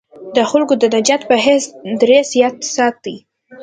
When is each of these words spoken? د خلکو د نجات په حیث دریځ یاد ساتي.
د 0.35 0.37
خلکو 0.49 0.73
د 0.81 0.83
نجات 0.95 1.21
په 1.29 1.35
حیث 1.45 1.63
دریځ 2.01 2.29
یاد 2.41 2.55
ساتي. 2.75 3.15